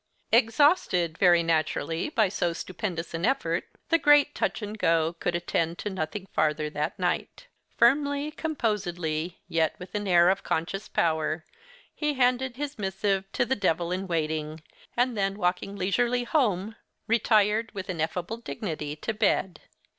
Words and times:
Exhausted, 0.31 1.15
very 1.19 1.43
naturally, 1.43 2.09
by 2.09 2.27
so 2.27 2.53
stupendous 2.53 3.13
an 3.13 3.23
effort, 3.23 3.65
the 3.89 3.99
great 3.99 4.33
Touch 4.33 4.63
and 4.63 4.75
go 4.79 5.13
could 5.19 5.35
attend 5.35 5.77
to 5.77 5.91
nothing 5.91 6.25
farther 6.33 6.71
that 6.71 6.97
night. 6.97 7.45
Firmly, 7.77 8.31
composedly, 8.31 9.37
yet 9.47 9.75
with 9.77 9.93
an 9.93 10.07
air 10.07 10.29
of 10.29 10.41
conscious 10.41 10.87
power, 10.89 11.45
he 11.93 12.15
handed 12.15 12.55
his 12.57 12.79
MS. 12.79 12.99
to 13.31 13.45
the 13.45 13.55
devil 13.55 13.91
in 13.91 14.07
waiting, 14.07 14.63
and 14.97 15.15
then, 15.15 15.37
walking 15.37 15.75
leisurely 15.75 16.23
home, 16.23 16.75
retired, 17.05 17.71
with 17.75 17.87
ineffable 17.87 18.37
dignity 18.37 18.95
to 18.95 19.13
bed. 19.13 19.61